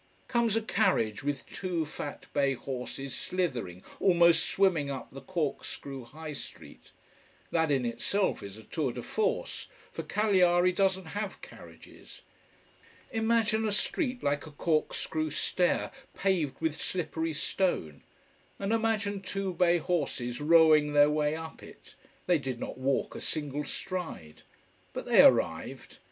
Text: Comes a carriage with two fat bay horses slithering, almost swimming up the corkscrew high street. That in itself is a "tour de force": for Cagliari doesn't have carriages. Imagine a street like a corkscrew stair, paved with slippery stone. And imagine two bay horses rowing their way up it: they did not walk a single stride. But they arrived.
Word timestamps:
Comes 0.27 0.55
a 0.55 0.63
carriage 0.63 1.21
with 1.23 1.45
two 1.45 1.85
fat 1.85 2.25
bay 2.33 2.55
horses 2.55 3.13
slithering, 3.15 3.83
almost 3.99 4.43
swimming 4.47 4.89
up 4.89 5.11
the 5.11 5.21
corkscrew 5.21 6.05
high 6.05 6.33
street. 6.33 6.89
That 7.51 7.69
in 7.69 7.85
itself 7.85 8.41
is 8.41 8.57
a 8.57 8.63
"tour 8.63 8.93
de 8.93 9.03
force": 9.03 9.67
for 9.91 10.01
Cagliari 10.01 10.71
doesn't 10.71 11.09
have 11.13 11.39
carriages. 11.43 12.21
Imagine 13.11 13.67
a 13.67 13.71
street 13.71 14.23
like 14.23 14.47
a 14.47 14.51
corkscrew 14.51 15.29
stair, 15.29 15.91
paved 16.15 16.59
with 16.59 16.81
slippery 16.81 17.33
stone. 17.33 18.01
And 18.57 18.73
imagine 18.73 19.21
two 19.21 19.53
bay 19.53 19.77
horses 19.77 20.41
rowing 20.41 20.93
their 20.93 21.11
way 21.11 21.35
up 21.35 21.61
it: 21.61 21.93
they 22.25 22.39
did 22.39 22.59
not 22.59 22.79
walk 22.79 23.13
a 23.13 23.21
single 23.21 23.63
stride. 23.63 24.41
But 24.93 25.05
they 25.05 25.21
arrived. 25.21 25.99